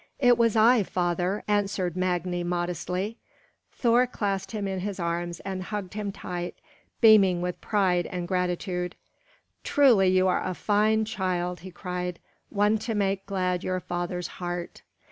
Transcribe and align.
"It 0.17 0.35
was 0.35 0.55
I, 0.55 0.81
father," 0.81 1.43
answered 1.47 1.95
Magni 1.95 2.43
modestly. 2.43 3.17
Thor 3.71 4.07
clasped 4.07 4.51
him 4.51 4.67
in 4.67 4.79
his 4.79 4.99
arms 4.99 5.41
and 5.41 5.61
hugged 5.61 5.93
him 5.93 6.11
tight, 6.11 6.55
beaming 7.01 7.39
with 7.39 7.61
pride 7.61 8.07
and 8.07 8.27
gratitude. 8.27 8.95
"Truly, 9.63 10.07
you 10.07 10.27
are 10.27 10.41
a 10.43 10.55
fine 10.55 11.05
child!" 11.05 11.59
he 11.59 11.69
cried; 11.69 12.17
"one 12.49 12.79
to 12.79 12.95
make 12.95 13.27
glad 13.27 13.63
your 13.63 13.79
father's 13.79 14.27
heart. 14.41 14.81